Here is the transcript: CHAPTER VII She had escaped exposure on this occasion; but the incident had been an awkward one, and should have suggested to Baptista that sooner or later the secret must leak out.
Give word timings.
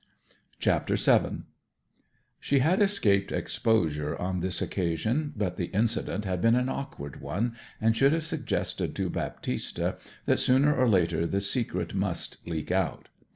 CHAPTER 0.57 0.95
VII 0.95 1.43
She 2.39 2.57
had 2.57 2.81
escaped 2.81 3.31
exposure 3.31 4.17
on 4.17 4.39
this 4.39 4.59
occasion; 4.59 5.31
but 5.35 5.57
the 5.57 5.67
incident 5.67 6.25
had 6.25 6.41
been 6.41 6.55
an 6.55 6.69
awkward 6.69 7.21
one, 7.21 7.55
and 7.79 7.95
should 7.95 8.13
have 8.13 8.23
suggested 8.23 8.95
to 8.95 9.11
Baptista 9.11 9.97
that 10.25 10.39
sooner 10.39 10.73
or 10.75 10.89
later 10.89 11.27
the 11.27 11.39
secret 11.39 11.93
must 11.93 12.47
leak 12.47 12.71
out. 12.71 13.09